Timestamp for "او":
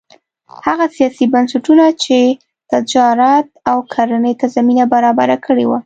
3.69-3.77